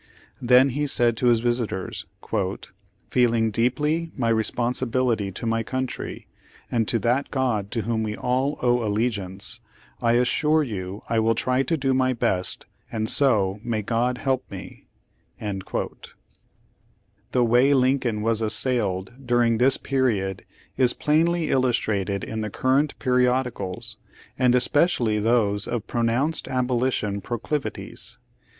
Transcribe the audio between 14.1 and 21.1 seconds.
help me."' The way Lincoln was assailed during this period is